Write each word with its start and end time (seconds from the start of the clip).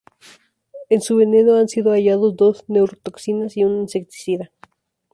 En 0.89 0.99
su 0.99 1.15
veneno 1.17 1.53
han 1.57 1.67
sido 1.69 1.91
hallados 1.91 2.35
dos 2.35 2.65
neurotoxinas 2.67 3.55
y 3.55 3.63
un 3.65 3.81
insecticida. 3.81 4.51